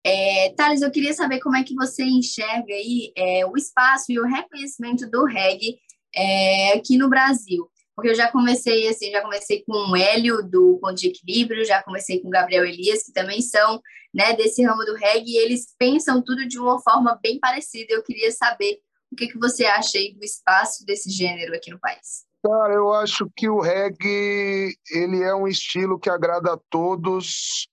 É, 0.03 0.53
Thales, 0.55 0.81
eu 0.81 0.91
queria 0.91 1.13
saber 1.13 1.39
como 1.39 1.55
é 1.55 1.63
que 1.63 1.75
você 1.75 2.03
enxerga 2.03 2.73
aí 2.73 3.11
é, 3.15 3.45
o 3.45 3.55
espaço 3.55 4.11
e 4.11 4.19
o 4.19 4.25
reconhecimento 4.25 5.09
do 5.09 5.25
reggae 5.25 5.77
é, 6.15 6.73
aqui 6.73 6.97
no 6.97 7.09
Brasil. 7.09 7.69
Porque 7.95 8.09
eu 8.09 8.15
já 8.15 8.31
comecei 8.31 8.87
assim, 8.87 9.11
já 9.11 9.21
comecei 9.21 9.63
com 9.63 9.91
o 9.91 9.95
Hélio 9.95 10.41
do 10.41 10.79
Ponto 10.81 10.95
de 10.95 11.09
Equilíbrio, 11.09 11.65
já 11.65 11.83
comecei 11.83 12.19
com 12.19 12.29
o 12.29 12.31
Gabriel 12.31 12.65
Elias, 12.65 13.03
que 13.03 13.11
também 13.11 13.41
são 13.41 13.79
né, 14.13 14.33
desse 14.33 14.63
ramo 14.63 14.83
do 14.85 14.95
reggae, 14.95 15.33
e 15.33 15.37
eles 15.37 15.67
pensam 15.77 16.21
tudo 16.21 16.47
de 16.47 16.59
uma 16.59 16.81
forma 16.81 17.19
bem 17.21 17.39
parecida. 17.39 17.93
Eu 17.93 18.03
queria 18.03 18.31
saber 18.31 18.79
o 19.11 19.15
que, 19.15 19.27
que 19.27 19.37
você 19.37 19.65
acha 19.65 19.97
aí 19.97 20.13
do 20.13 20.23
espaço 20.23 20.85
desse 20.85 21.09
gênero 21.09 21.53
aqui 21.53 21.69
no 21.69 21.79
país. 21.79 22.25
Cara, 22.43 22.73
eu 22.73 22.91
acho 22.91 23.29
que 23.35 23.47
o 23.47 23.59
reggae 23.59 24.73
ele 24.89 25.21
é 25.21 25.35
um 25.35 25.47
estilo 25.47 25.99
que 25.99 26.09
agrada 26.09 26.53
a 26.53 26.59
todos, 26.69 27.67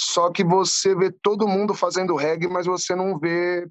só 0.00 0.30
que 0.30 0.44
você 0.44 0.94
vê 0.94 1.10
todo 1.10 1.48
mundo 1.48 1.74
fazendo 1.74 2.14
reggae, 2.14 2.46
mas 2.46 2.66
você 2.66 2.94
não 2.94 3.18
vê 3.18 3.68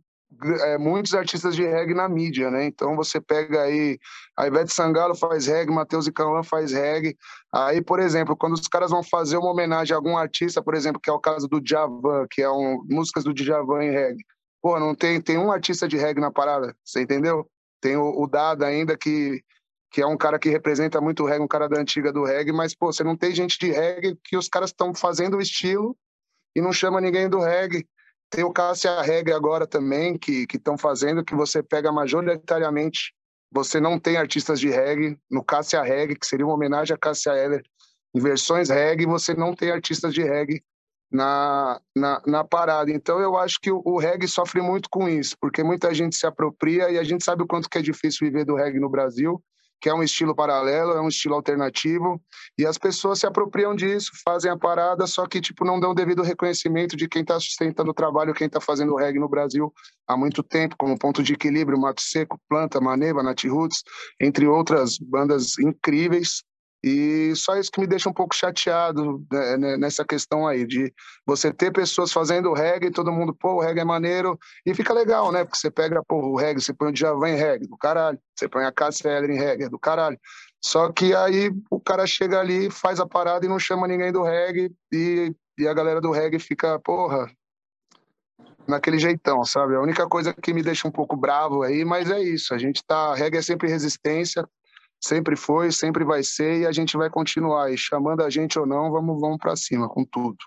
é, 0.62 0.78
muitos 0.78 1.14
artistas 1.14 1.56
de 1.56 1.64
reggae 1.64 1.94
na 1.94 2.10
mídia, 2.10 2.52
né? 2.52 2.66
Então 2.66 2.98
você 2.98 3.22
pega 3.22 3.62
aí, 3.62 3.98
a 4.36 4.46
Ivete 4.46 4.74
Sangalo 4.74 5.16
faz 5.16 5.48
reggae, 5.48 5.74
Matheus 5.74 6.06
e 6.06 6.12
Cauã 6.12 6.44
faz 6.44 6.74
reggae. 6.74 7.16
Aí, 7.54 7.82
por 7.82 8.02
exemplo, 8.02 8.36
quando 8.36 8.56
os 8.56 8.68
caras 8.68 8.92
vão 8.92 9.02
fazer 9.02 9.38
uma 9.38 9.50
homenagem 9.50 9.94
a 9.94 9.98
algum 9.98 10.18
artista, 10.18 10.62
por 10.62 10.76
exemplo, 10.76 11.00
que 11.00 11.10
é 11.10 11.14
o 11.14 11.20
caso 11.20 11.48
do 11.48 11.62
Djavan, 11.62 12.28
que 12.30 12.42
é 12.42 12.50
um, 12.50 12.84
músicas 12.90 13.24
do 13.24 13.34
Djavan 13.34 13.86
em 13.86 13.92
reggae. 13.92 14.26
Pô, 14.62 14.78
não 14.82 14.94
tem, 14.94 15.22
tem 15.22 15.38
um 15.38 15.50
artista 15.50 15.88
de 15.88 15.96
reggae 15.96 16.20
na 16.20 16.30
parada, 16.30 16.76
você 16.84 17.02
entendeu? 17.02 17.50
Tem 17.80 17.96
o, 17.96 18.22
o 18.22 18.28
Dada 18.28 18.66
ainda, 18.66 18.98
que, 18.98 19.42
que 19.92 20.02
é 20.02 20.06
um 20.06 20.18
cara 20.18 20.38
que 20.38 20.50
representa 20.50 21.00
muito 21.00 21.24
o 21.24 21.26
reggae, 21.26 21.42
um 21.42 21.48
cara 21.48 21.70
da 21.70 21.80
antiga 21.80 22.12
do 22.12 22.26
reggae, 22.26 22.52
mas, 22.52 22.76
pô, 22.76 22.92
você 22.92 23.02
não 23.02 23.16
tem 23.16 23.34
gente 23.34 23.58
de 23.58 23.72
reggae 23.72 24.18
que 24.26 24.36
os 24.36 24.50
caras 24.50 24.72
estão 24.72 24.94
fazendo 24.94 25.38
o 25.38 25.42
estilo 25.42 25.96
e 26.58 26.62
não 26.62 26.74
chama 26.74 27.00
ninguém 27.00 27.30
do 27.30 27.40
reggae. 27.40 27.88
Tem 28.32 28.44
o 28.44 28.52
Cássia 28.52 29.00
Reggae 29.04 29.32
agora 29.32 29.68
também, 29.68 30.18
que 30.18 30.48
estão 30.52 30.76
fazendo, 30.76 31.24
que 31.24 31.36
você 31.36 31.62
pega 31.62 31.92
majoritariamente. 31.92 33.14
Você 33.52 33.80
não 33.80 34.00
tem 34.00 34.18
artistas 34.18 34.60
de 34.60 34.68
reggae. 34.68 35.20
No 35.30 35.44
Cássia 35.44 35.84
Reggae, 35.84 36.16
que 36.16 36.26
seria 36.26 36.48
uma 36.48 36.56
homenagem 36.56 36.96
a 36.96 36.98
Cássia 36.98 37.30
Eller, 37.38 37.64
em 38.14 38.20
versões 38.20 38.70
reggae, 38.70 39.06
você 39.06 39.36
não 39.36 39.54
tem 39.54 39.70
artistas 39.70 40.12
de 40.12 40.24
reggae 40.24 40.64
na, 41.12 41.80
na, 41.96 42.22
na, 42.26 42.44
parada. 42.44 42.90
Então 42.92 43.20
eu 43.20 43.38
acho 43.38 43.60
que 43.62 43.72
o, 43.72 43.80
o, 43.86 44.00
reggae 44.00 44.28
sofre 44.28 44.60
muito 44.60 44.90
com 44.90 45.08
isso, 45.08 45.38
porque 45.40 45.64
muita 45.64 45.94
gente 45.94 46.16
se 46.16 46.26
apropria 46.26 46.90
e 46.90 46.98
a 46.98 47.04
gente 47.04 47.24
sabe 47.24 47.44
o 47.44 47.48
quanto 47.48 47.70
que 47.70 47.78
é 47.78 47.82
difícil 47.84 48.26
viver 48.26 48.46
do 48.46 48.56
reggae 48.56 48.80
no 48.80 48.90
Brasil. 48.90 49.40
Que 49.80 49.90
é 49.90 49.94
um 49.94 50.04
estilo 50.04 50.36
paralelo, 50.36 50.92
é 50.92 51.02
um 51.02 51.08
estilo 51.08 51.36
alternativo, 51.36 52.22
e 52.58 52.66
as 52.66 52.78
pessoas 52.78 53.20
se 53.20 53.28
apropriam 53.28 53.76
disso, 53.76 54.12
fazem 54.26 54.52
a 54.52 54.58
parada, 54.58 55.06
só 55.06 55.26
que 55.28 55.40
tipo 55.40 55.64
não 55.64 55.80
dão 55.80 55.94
devido 55.94 56.24
reconhecimento 56.24 56.96
de 56.96 57.08
quem 57.08 57.22
está 57.22 57.40
sustentando 57.40 57.92
o 57.92 57.94
trabalho, 57.94 58.34
quem 58.34 58.48
está 58.48 58.60
fazendo 58.60 58.94
o 58.94 58.98
reggae 58.98 59.20
no 59.20 59.30
Brasil 59.30 59.74
há 60.08 60.18
muito 60.18 60.42
tempo, 60.42 60.76
como 60.78 60.98
ponto 60.98 61.22
de 61.22 61.34
equilíbrio, 61.34 61.80
Mato 61.80 62.02
Seco, 62.02 62.40
Planta, 62.50 62.82
Maneva, 62.82 63.22
Nat 63.22 63.44
Roots, 63.46 63.84
entre 64.20 64.48
outras 64.48 64.98
bandas 64.98 65.58
incríveis 65.60 66.44
e 66.84 67.34
só 67.36 67.58
isso 67.58 67.72
que 67.72 67.80
me 67.80 67.88
deixa 67.88 68.10
um 68.10 68.14
pouco 68.14 68.36
chateado 68.36 69.26
né, 69.32 69.58
né, 69.58 69.78
nessa 69.78 70.06
questão 70.06 70.48
aí, 70.48 70.66
de 70.66 70.94
você 71.26 71.52
ter 71.52 71.72
pessoas 71.72 72.12
fazendo 72.12 72.54
reggae, 72.54 72.92
todo 72.92 73.12
mundo, 73.12 73.34
pô, 73.34 73.56
o 73.56 73.60
reggae 73.60 73.82
é 73.82 73.86
maneiro, 73.86 74.38
e 74.66 74.74
fica 74.74 74.94
legal, 74.94 75.32
né? 75.32 75.44
Porque 75.44 75.58
você 75.58 75.72
pega, 75.72 76.04
pô, 76.08 76.18
o 76.18 76.36
reggae, 76.36 76.62
você 76.62 76.74
põe 76.74 76.90
o 76.90 76.94
Djavan 76.94 77.30
em 77.30 77.36
reggae, 77.36 77.68
do 77.68 77.78
caralho. 77.78 78.20
Você 78.36 78.48
põe 78.48 78.66
a 78.66 78.72
Cássia 78.72 79.20
em 79.26 79.38
reggae, 79.38 79.70
do 79.70 79.80
caralho. 79.80 80.20
Só 80.64 80.92
que 80.92 81.16
aí 81.16 81.52
o 81.70 81.80
cara 81.80 82.06
chega 82.06 82.40
ali, 82.40 82.70
faz 82.70 83.00
a 83.00 83.08
parada 83.08 83.46
e 83.46 83.50
não 83.50 83.60
chama 83.60 83.88
ninguém 83.88 84.12
do 84.12 84.24
reggae, 84.24 84.72
e, 84.92 85.34
e 85.58 85.68
a 85.68 85.74
galera 85.74 86.00
do 86.00 86.12
reggae 86.12 86.40
fica, 86.40 86.80
porra, 86.80 87.28
naquele 88.68 89.00
jeitão, 89.00 89.44
sabe? 89.46 89.76
A 89.76 89.82
única 89.82 90.08
coisa 90.08 90.34
que 90.34 90.54
me 90.54 90.62
deixa 90.62 90.88
um 90.88 90.92
pouco 90.92 91.16
bravo 91.16 91.64
aí, 91.64 91.86
mas 91.86 92.12
é 92.12 92.22
isso, 92.22 92.54
a 92.54 92.58
gente 92.58 92.84
tá, 92.86 93.16
reggae 93.16 93.38
é 93.38 93.42
sempre 93.42 93.70
resistência, 93.70 94.48
Sempre 95.04 95.36
foi, 95.36 95.72
sempre 95.72 96.04
vai 96.04 96.24
ser 96.24 96.62
e 96.62 96.66
a 96.66 96.72
gente 96.72 96.98
vai 96.98 97.10
continuar. 97.10 97.72
E 97.72 97.78
chamando 97.78 98.22
a 98.22 98.30
gente 98.30 98.58
ou 98.58 98.66
não, 98.66 98.92
vamos, 98.92 99.20
vamos 99.20 99.38
para 99.38 99.56
cima 99.56 99.88
com 99.88 100.04
tudo. 100.04 100.38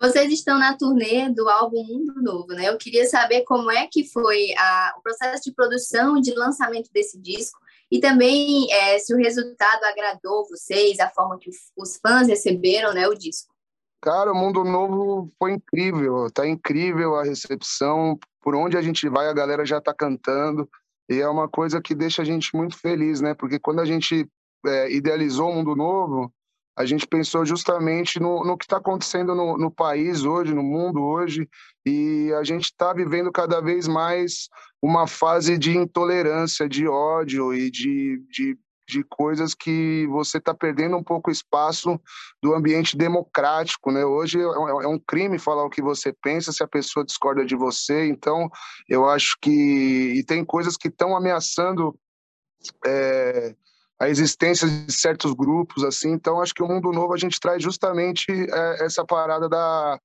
Vocês 0.00 0.32
estão 0.32 0.58
na 0.58 0.76
turnê 0.76 1.28
do 1.28 1.48
álbum 1.48 1.84
Mundo 1.84 2.14
Novo, 2.22 2.48
né? 2.48 2.68
Eu 2.68 2.78
queria 2.78 3.06
saber 3.06 3.42
como 3.42 3.70
é 3.70 3.86
que 3.86 4.10
foi 4.10 4.54
a, 4.56 4.94
o 4.98 5.02
processo 5.02 5.42
de 5.44 5.54
produção 5.54 6.16
e 6.16 6.22
de 6.22 6.34
lançamento 6.34 6.90
desse 6.92 7.20
disco 7.20 7.58
e 7.90 7.98
também 7.98 8.72
é, 8.72 8.98
se 8.98 9.12
o 9.12 9.16
resultado 9.16 9.84
agradou 9.84 10.48
vocês, 10.48 11.00
a 11.00 11.10
forma 11.10 11.38
que 11.38 11.50
os 11.76 11.96
fãs 11.96 12.28
receberam 12.28 12.94
né, 12.94 13.08
o 13.08 13.14
disco. 13.14 13.52
Cara, 14.00 14.32
o 14.32 14.34
Mundo 14.34 14.64
Novo 14.64 15.30
foi 15.38 15.52
incrível, 15.52 16.30
tá 16.32 16.46
incrível 16.46 17.16
a 17.16 17.24
recepção. 17.24 18.18
Por 18.40 18.54
onde 18.54 18.76
a 18.76 18.80
gente 18.80 19.06
vai, 19.08 19.26
a 19.26 19.34
galera 19.34 19.66
já 19.66 19.80
tá 19.80 19.92
cantando. 19.92 20.66
E 21.10 21.20
é 21.20 21.28
uma 21.28 21.48
coisa 21.48 21.82
que 21.82 21.92
deixa 21.92 22.22
a 22.22 22.24
gente 22.24 22.54
muito 22.54 22.78
feliz, 22.78 23.20
né? 23.20 23.34
Porque 23.34 23.58
quando 23.58 23.80
a 23.80 23.84
gente 23.84 24.28
é, 24.64 24.92
idealizou 24.92 25.50
o 25.50 25.54
Mundo 25.54 25.74
Novo, 25.74 26.32
a 26.78 26.84
gente 26.84 27.04
pensou 27.06 27.44
justamente 27.44 28.20
no, 28.20 28.44
no 28.44 28.56
que 28.56 28.64
está 28.64 28.76
acontecendo 28.76 29.34
no, 29.34 29.58
no, 29.58 29.70
país 29.72 30.24
hoje, 30.24 30.54
no 30.54 30.62
mundo 30.62 31.02
hoje, 31.02 31.48
e 31.84 32.32
a 32.38 32.44
gente 32.44 32.66
está 32.66 32.92
vivendo 32.94 33.32
cada 33.32 33.60
vez 33.60 33.88
mais 33.88 34.48
uma 34.80 35.06
fase 35.06 35.58
de 35.58 35.76
intolerância, 35.76 36.68
de 36.68 36.86
ódio 36.86 37.52
e 37.52 37.70
de, 37.70 38.24
de 38.30 38.58
de 38.90 39.04
coisas 39.04 39.54
que 39.54 40.06
você 40.08 40.38
está 40.38 40.52
perdendo 40.52 40.96
um 40.96 41.02
pouco 41.02 41.30
espaço 41.30 41.98
do 42.42 42.54
ambiente 42.54 42.96
democrático, 42.96 43.90
né? 43.90 44.04
Hoje 44.04 44.38
é, 44.38 44.42
é 44.42 44.88
um 44.88 44.98
crime 44.98 45.38
falar 45.38 45.64
o 45.64 45.70
que 45.70 45.80
você 45.80 46.12
pensa 46.12 46.52
se 46.52 46.62
a 46.62 46.68
pessoa 46.68 47.04
discorda 47.04 47.44
de 47.44 47.54
você. 47.54 48.06
Então, 48.06 48.50
eu 48.88 49.08
acho 49.08 49.36
que 49.40 50.12
e 50.16 50.24
tem 50.24 50.44
coisas 50.44 50.76
que 50.76 50.88
estão 50.88 51.16
ameaçando 51.16 51.96
é, 52.84 53.54
a 54.00 54.08
existência 54.08 54.68
de 54.68 54.92
certos 54.92 55.32
grupos, 55.32 55.84
assim. 55.84 56.10
Então, 56.10 56.40
acho 56.40 56.54
que 56.54 56.62
o 56.62 56.68
mundo 56.68 56.90
novo 56.92 57.14
a 57.14 57.18
gente 57.18 57.38
traz 57.38 57.62
justamente 57.62 58.26
é, 58.30 58.84
essa 58.84 59.04
parada 59.04 59.48
da 59.48 60.00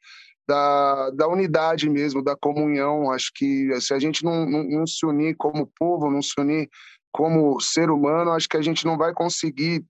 da, 0.47 1.09
da 1.11 1.27
unidade 1.27 1.89
mesmo, 1.89 2.23
da 2.23 2.35
comunhão. 2.35 3.11
Acho 3.11 3.31
que 3.33 3.69
se 3.81 3.93
a 3.93 3.99
gente 3.99 4.23
não, 4.23 4.45
não, 4.45 4.63
não 4.63 4.87
se 4.87 5.05
unir 5.05 5.35
como 5.35 5.71
povo, 5.77 6.11
não 6.11 6.21
se 6.21 6.33
unir 6.37 6.69
como 7.15 7.61
ser 7.61 7.89
humano, 7.89 8.31
acho 8.31 8.49
que 8.49 8.57
a 8.57 8.61
gente 8.61 8.83
não 8.85 8.97
vai 8.97 9.13
conseguir 9.13 9.85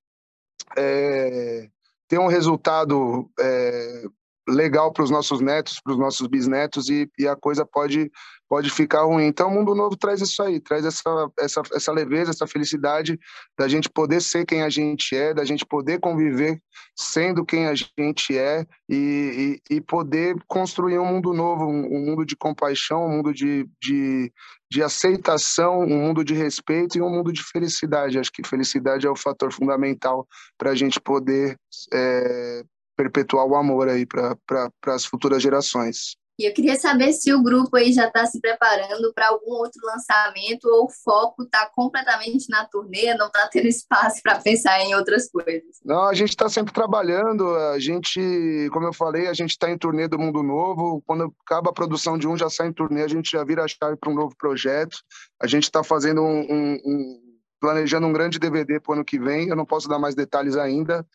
é, 0.77 1.67
ter 2.07 2.19
um 2.19 2.27
resultado 2.27 3.27
é, 3.39 4.03
legal 4.47 4.91
para 4.91 5.03
os 5.03 5.09
nossos 5.09 5.41
netos, 5.41 5.79
para 5.81 5.93
os 5.93 5.99
nossos 5.99 6.27
bisnetos 6.27 6.89
e, 6.89 7.09
e, 7.17 7.27
a 7.27 7.35
coisa 7.35 7.65
pode 7.65 8.11
pode 8.47 8.69
ficar 8.69 9.03
ruim. 9.03 9.25
Então, 9.25 9.49
o 9.49 9.51
Mundo 9.51 9.73
Novo 9.73 9.97
traz 9.97 10.21
isso 10.21 10.41
aí, 10.43 10.59
traz 10.59 10.85
essa, 10.85 11.31
essa, 11.39 11.63
essa 11.73 11.91
leveza, 11.91 12.29
essa 12.29 12.45
felicidade 12.45 13.19
da 13.57 13.67
gente 13.67 13.89
poder 13.89 14.21
ser 14.21 14.45
quem 14.45 14.61
a 14.61 14.69
gente 14.69 15.15
é, 15.15 15.33
da 15.33 15.43
gente 15.43 15.65
poder 15.65 15.99
conviver 15.99 16.61
sendo 16.95 17.43
quem 17.43 17.67
a 17.67 17.73
gente 17.73 18.37
é 18.37 18.65
e, 18.87 19.59
e, 19.69 19.75
e 19.77 19.81
poder 19.81 20.35
construir 20.47 20.99
um 20.99 21.05
mundo 21.05 21.33
novo, 21.33 21.65
um, 21.65 21.85
um, 21.85 22.05
mundo 22.05 22.23
de 22.23 22.35
compaixão, 22.35 23.05
um 23.05 23.09
mundo 23.09 23.33
de, 23.33 23.67
de, 23.81 24.31
de 24.69 24.83
aceitação, 24.83 25.79
um 25.79 25.99
mundo 26.01 26.23
de 26.23 26.35
respeito 26.35 26.97
e 26.97 27.01
um 27.01 27.09
mundo 27.09 27.33
de 27.33 27.43
felicidade. 27.43 28.19
Acho 28.19 28.31
que 28.31 28.47
felicidade 28.47 29.07
é 29.07 29.09
o 29.09 29.15
fator 29.15 29.51
fundamental 29.51 30.27
para 30.55 30.69
a 30.69 30.75
gente 30.75 31.01
poder 31.01 31.57
é, 31.91 32.63
perpetuar 32.95 33.45
o 33.45 33.55
amor 33.55 33.89
aí 33.89 34.05
para 34.05 34.35
pra, 34.45 34.69
as 34.87 35.05
futuras 35.05 35.41
gerações. 35.41 36.15
E 36.37 36.45
eu 36.45 36.53
queria 36.53 36.75
saber 36.75 37.13
se 37.13 37.33
o 37.33 37.41
grupo 37.41 37.77
aí 37.77 37.93
já 37.93 38.07
está 38.07 38.25
se 38.25 38.41
preparando 38.41 39.13
para 39.13 39.29
algum 39.29 39.53
outro 39.53 39.79
lançamento 39.85 40.65
ou 40.65 40.85
o 40.85 40.89
foco 40.89 41.43
está 41.43 41.69
completamente 41.73 42.49
na 42.49 42.65
turnê, 42.65 43.13
não 43.13 43.27
está 43.27 43.47
tendo 43.47 43.67
espaço 43.67 44.21
para 44.21 44.41
pensar 44.41 44.81
em 44.81 44.93
outras 44.93 45.29
coisas. 45.29 45.77
Não, 45.83 46.03
a 46.03 46.13
gente 46.13 46.29
está 46.29 46.49
sempre 46.49 46.73
trabalhando, 46.73 47.55
a 47.55 47.79
gente, 47.79 48.19
como 48.73 48.85
eu 48.85 48.93
falei, 48.93 49.27
a 49.27 49.33
gente 49.33 49.51
está 49.51 49.69
em 49.69 49.77
turnê 49.77 50.09
do 50.09 50.19
Mundo 50.19 50.43
Novo, 50.43 51.01
quando 51.05 51.33
acaba 51.45 51.69
a 51.69 51.73
produção 51.73 52.17
de 52.17 52.27
um, 52.27 52.37
já 52.37 52.49
sai 52.49 52.67
em 52.67 52.73
turnê, 52.73 53.03
a 53.03 53.07
gente 53.07 53.31
já 53.31 53.43
vira 53.45 53.63
a 53.63 53.67
chave 53.67 53.95
para 53.95 54.11
um 54.11 54.15
novo 54.15 54.35
projeto, 54.37 54.97
a 55.41 55.47
gente 55.47 55.63
está 55.63 55.85
fazendo 55.85 56.21
um, 56.21 56.41
um, 56.41 56.73
um, 56.85 57.21
planejando 57.61 58.07
um 58.07 58.13
grande 58.13 58.39
DVD 58.39 58.77
para 58.81 58.91
o 58.91 58.95
ano 58.95 59.05
que 59.05 59.17
vem, 59.17 59.47
eu 59.47 59.55
não 59.55 59.65
posso 59.65 59.87
dar 59.87 59.99
mais 59.99 60.15
detalhes 60.15 60.57
ainda, 60.57 61.07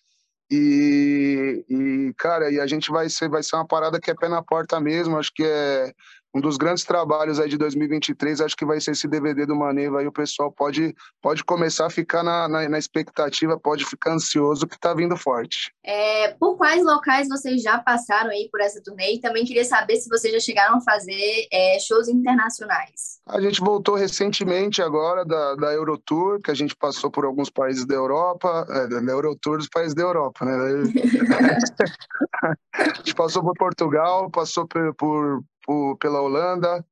e, 0.50 1.64
e, 1.68 2.14
cara, 2.14 2.50
e 2.50 2.58
a 2.58 2.66
gente 2.66 2.90
vai 2.90 3.08
ser, 3.08 3.28
vai 3.28 3.42
ser 3.42 3.56
uma 3.56 3.66
parada 3.66 4.00
que 4.00 4.10
é 4.10 4.14
pé 4.14 4.28
na 4.28 4.42
porta 4.42 4.80
mesmo. 4.80 5.16
Acho 5.16 5.32
que 5.32 5.44
é 5.44 5.92
um 6.34 6.40
dos 6.40 6.56
grandes 6.56 6.84
trabalhos 6.84 7.40
aí 7.40 7.48
de 7.48 7.58
2023. 7.58 8.40
Acho 8.40 8.56
que 8.56 8.64
vai 8.64 8.80
ser 8.80 8.92
esse 8.92 9.08
DVD 9.08 9.46
do 9.46 9.56
Maneva. 9.56 10.00
Aí 10.00 10.06
o 10.06 10.12
pessoal 10.12 10.50
pode, 10.50 10.94
pode 11.20 11.44
começar 11.44 11.86
a 11.86 11.90
ficar 11.90 12.22
na, 12.22 12.48
na, 12.48 12.68
na 12.68 12.78
expectativa, 12.78 13.58
pode 13.58 13.84
ficar 13.84 14.12
ansioso 14.12 14.66
que 14.66 14.78
tá 14.78 14.94
vindo 14.94 15.16
forte. 15.16 15.72
É, 15.84 16.28
por 16.34 16.56
quais 16.56 16.84
locais 16.84 17.28
vocês 17.28 17.62
já 17.62 17.78
passaram 17.78 18.30
aí 18.30 18.48
por 18.50 18.60
essa 18.60 18.80
turnê? 18.82 19.14
E 19.14 19.20
também 19.20 19.44
queria 19.44 19.64
saber 19.64 19.96
se 19.96 20.08
vocês 20.08 20.32
já 20.32 20.40
chegaram 20.40 20.76
a 20.76 20.80
fazer 20.80 21.46
é, 21.52 21.78
shows 21.80 22.08
internacionais. 22.08 23.20
A 23.26 23.40
gente 23.40 23.60
voltou 23.60 23.94
recentemente 23.94 24.82
agora 24.82 25.24
da, 25.24 25.54
da 25.56 25.72
Eurotour, 25.72 26.40
que 26.40 26.50
a 26.50 26.54
gente 26.54 26.76
passou 26.76 27.10
por 27.10 27.24
alguns 27.24 27.50
países 27.50 27.86
da 27.86 27.94
Europa, 27.94 28.66
é, 28.68 28.86
da 28.86 29.12
Eurotour 29.12 29.58
dos 29.58 29.68
países 29.68 29.94
da 29.94 30.02
Europa, 30.02 30.44
né? 30.44 30.52
a 32.74 32.94
gente 32.94 33.14
passou 33.14 33.42
por 33.42 33.54
Portugal, 33.54 34.30
passou 34.30 34.66
por, 34.66 34.94
por, 34.94 35.42
por, 35.64 35.96
pela 35.96 36.20
Holanda, 36.20 36.84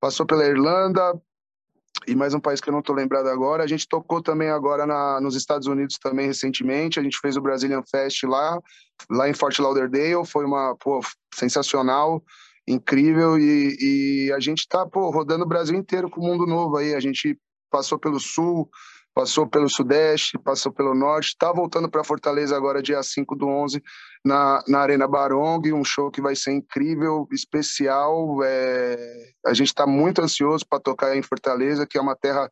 passou 0.00 0.26
pela 0.26 0.44
Irlanda, 0.44 1.20
e 2.06 2.14
mais 2.14 2.34
um 2.34 2.40
país 2.40 2.60
que 2.60 2.68
eu 2.68 2.72
não 2.72 2.80
estou 2.80 2.94
lembrado 2.94 3.28
agora. 3.28 3.62
A 3.62 3.66
gente 3.66 3.88
tocou 3.88 4.22
também 4.22 4.50
agora 4.50 4.86
na, 4.86 5.20
nos 5.20 5.34
Estados 5.36 5.66
Unidos 5.66 5.96
também 5.98 6.26
recentemente. 6.26 6.98
A 6.98 7.02
gente 7.02 7.18
fez 7.18 7.36
o 7.36 7.40
Brazilian 7.40 7.82
Fest 7.82 8.24
lá, 8.24 8.60
lá 9.10 9.28
em 9.28 9.32
Fort 9.32 9.58
Lauderdale. 9.58 10.26
Foi 10.26 10.44
uma 10.44 10.76
pô, 10.76 11.00
sensacional 11.34 12.22
incrível 12.66 13.38
e, 13.38 13.76
e 14.28 14.32
a 14.32 14.40
gente 14.40 14.60
está 14.60 14.86
rodando 14.92 15.44
o 15.44 15.48
Brasil 15.48 15.76
inteiro 15.76 16.10
com 16.10 16.20
o 16.20 16.24
mundo 16.24 16.46
novo 16.46 16.76
aí. 16.76 16.94
A 16.94 17.00
gente 17.00 17.38
passou 17.70 17.98
pelo 17.98 18.20
sul, 18.20 18.68
passou 19.14 19.46
pelo 19.46 19.68
sudeste, 19.68 20.36
passou 20.38 20.72
pelo 20.72 20.94
norte, 20.94 21.28
está 21.28 21.52
voltando 21.52 21.88
para 21.88 22.02
Fortaleza 22.02 22.56
agora 22.56 22.82
dia 22.82 23.02
5 23.02 23.36
do 23.36 23.46
11 23.46 23.82
na, 24.24 24.62
na 24.66 24.80
Arena 24.80 25.06
Barong, 25.06 25.72
um 25.72 25.84
show 25.84 26.10
que 26.10 26.20
vai 26.20 26.34
ser 26.34 26.52
incrível, 26.52 27.28
especial. 27.30 28.42
É... 28.42 28.96
A 29.46 29.54
gente 29.54 29.68
está 29.68 29.86
muito 29.86 30.20
ansioso 30.20 30.66
para 30.68 30.80
tocar 30.80 31.16
em 31.16 31.22
Fortaleza, 31.22 31.86
que 31.86 31.96
é 31.96 32.00
uma 32.00 32.16
terra 32.16 32.50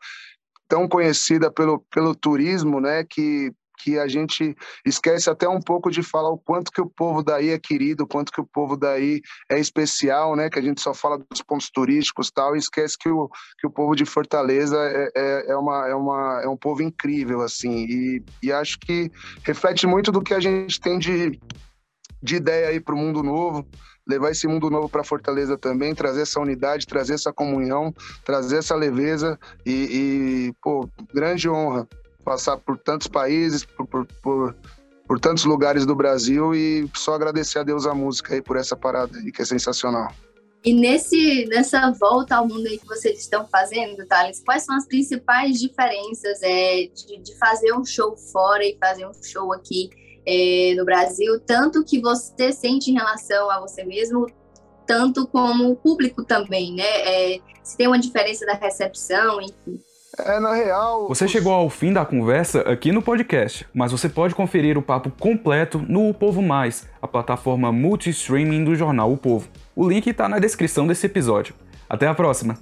tão 0.69 0.89
conhecida 0.89 1.51
pelo, 1.51 1.85
pelo 1.91 2.15
turismo, 2.15 2.81
né, 2.81 3.05
que 3.05 3.53
que 3.83 3.99
a 3.99 4.07
gente 4.07 4.57
esquece 4.87 5.29
até 5.29 5.49
um 5.49 5.61
pouco 5.61 5.91
de 5.91 6.03
falar 6.03 6.31
o 6.31 6.39
quanto 6.39 6.71
que 6.71 6.81
o 6.81 6.87
povo 6.89 7.23
daí 7.23 7.51
é 7.51 7.59
querido, 7.59 8.05
o 8.05 8.07
quanto 8.07 8.31
que 8.31 8.41
o 8.41 8.47
povo 8.47 8.77
daí 8.77 9.21
é 9.51 9.59
especial, 9.59 10.37
né? 10.37 10.49
Que 10.49 10.59
a 10.59 10.63
gente 10.63 10.81
só 10.81 10.95
fala 10.95 11.19
dos 11.19 11.43
pontos 11.43 11.69
turísticos 11.71 12.31
tal, 12.31 12.55
e 12.55 12.59
esquece 12.59 12.97
que 12.97 13.09
o, 13.09 13.29
que 13.59 13.67
o 13.67 13.71
povo 13.71 13.97
de 13.97 14.05
Fortaleza 14.05 14.77
é, 14.79 15.11
é, 15.17 15.53
é, 15.53 15.57
uma, 15.57 15.89
é, 15.89 15.95
uma, 15.95 16.41
é 16.45 16.49
um 16.49 16.57
povo 16.57 16.83
incrível, 16.83 17.41
assim, 17.41 17.87
e, 17.89 18.25
e 18.43 18.53
acho 18.53 18.79
que 18.79 19.11
reflete 19.43 19.87
muito 19.87 20.13
do 20.13 20.23
que 20.23 20.35
a 20.35 20.41
gente 20.41 20.81
tem 20.81 20.99
de, 20.99 21.41
de 22.23 22.37
ideia 22.37 22.69
aí 22.69 22.79
para 22.79 22.95
o 22.95 22.99
mundo 22.99 23.23
novo, 23.23 23.67
levar 24.07 24.31
esse 24.31 24.47
mundo 24.47 24.71
novo 24.71 24.89
para 24.89 25.05
Fortaleza 25.05 25.59
também, 25.59 25.95
trazer 25.95 26.23
essa 26.23 26.41
unidade, 26.41 26.87
trazer 26.87 27.15
essa 27.15 27.33
comunhão, 27.33 27.93
trazer 28.25 28.59
essa 28.59 28.77
leveza 28.77 29.39
e, 29.67 30.51
e 30.51 30.55
pô, 30.63 30.89
grande 31.13 31.49
honra 31.49 31.89
passar 32.25 32.57
por 32.57 32.79
tantos 32.79 33.07
países, 33.07 33.65
por, 33.65 33.87
por, 33.87 34.07
por, 34.23 34.57
por, 35.07 35.21
tantos 35.21 35.45
lugares 35.45 35.85
do 35.85 35.95
Brasil 35.95 36.55
e 36.55 36.89
só 36.95 37.15
agradecer 37.15 37.59
a 37.59 37.63
Deus 37.63 37.87
a 37.87 37.95
música 37.95 38.35
aí 38.35 38.43
por 38.43 38.57
essa 38.57 38.77
parada 38.77 39.19
aí, 39.19 39.31
que 39.31 39.43
é 39.43 39.45
sensacional. 39.45 40.13
E 40.65 40.73
nesse, 40.73 41.45
nessa 41.47 41.91
volta 41.91 42.37
ao 42.37 42.47
mundo 42.47 42.67
aí 42.69 42.79
que 42.79 42.87
vocês 42.87 43.19
estão 43.19 43.47
fazendo, 43.49 44.07
Thales, 44.07 44.43
quais 44.45 44.63
são 44.63 44.77
as 44.77 44.87
principais 44.87 45.59
diferenças 45.59 46.41
é, 46.43 46.87
de, 46.87 47.19
de 47.19 47.37
fazer 47.37 47.73
um 47.75 47.85
show 47.85 48.17
fora 48.17 48.65
e 48.65 48.79
fazer 48.79 49.05
um 49.05 49.13
show 49.23 49.53
aqui 49.53 49.91
é, 50.25 50.75
no 50.77 50.85
Brasil? 50.85 51.41
Tanto 51.41 51.85
que 51.85 52.01
você 52.01 52.53
sente 52.53 52.93
em 52.93 52.95
relação 52.95 53.51
a 53.51 53.61
você 53.61 53.83
mesmo, 53.83 54.27
tanto 54.87 55.27
como 55.27 55.69
o 55.69 55.77
público 55.77 56.25
também, 56.25 56.73
né? 56.75 56.85
É, 56.85 57.41
se 57.65 57.77
tem 57.77 57.89
uma 57.89 57.99
diferença 57.99 58.47
da 58.47 58.55
recepção, 58.55 59.41
enfim. 59.41 59.81
É, 60.19 60.39
na 60.39 60.53
real. 60.53 61.09
Você 61.09 61.27
chegou 61.27 61.53
ao 61.53 61.71
fim 61.71 61.93
da 61.93 62.05
conversa 62.05 62.61
aqui 62.63 62.93
no 62.93 63.01
podcast, 63.01 63.67
mas 63.73 63.93
você 63.93 64.09
pode 64.09 64.35
conferir 64.35 64.77
o 64.77 64.83
papo 64.83 65.11
completo 65.11 65.79
no 65.79 66.09
O 66.09 66.15
Povo 66.15 66.43
Mais, 66.43 66.87
a 67.01 67.09
plataforma 67.09 67.73
multi-streaming 67.73 68.65
do 68.65 68.75
jornal 68.77 69.11
O 69.11 69.17
Povo. 69.17 69.49
O 69.75 69.89
link 69.89 70.07
está 70.09 70.29
na 70.29 70.39
descrição 70.39 70.87
desse 70.87 71.07
episódio. 71.07 71.55
Até 71.89 72.07
a 72.07 72.15
próxima! 72.15 72.59